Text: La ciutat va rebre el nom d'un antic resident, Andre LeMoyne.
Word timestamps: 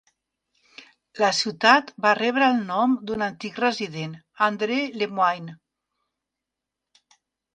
La 1.23 1.27
ciutat 1.39 1.91
va 2.05 2.13
rebre 2.19 2.47
el 2.53 2.63
nom 2.71 2.95
d'un 3.09 3.25
antic 3.25 3.61
resident, 3.63 4.15
Andre 4.47 4.79
LeMoyne. 5.03 5.57